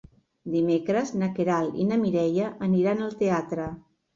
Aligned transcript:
Dimecres 0.53 1.11
na 1.23 1.29
Queralt 1.35 1.77
i 1.83 1.87
na 1.91 1.99
Mireia 2.07 2.51
aniran 2.71 3.05
al 3.11 3.17
teatre. 3.25 3.71